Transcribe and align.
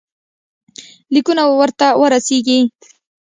لیکونه 1.13 1.43
ورته 1.59 1.87
ورسیږي. 2.01 2.59